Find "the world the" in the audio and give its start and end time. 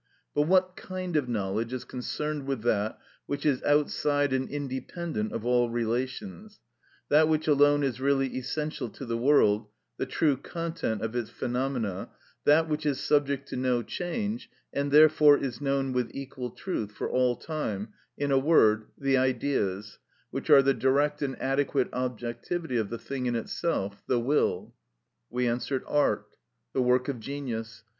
9.05-10.07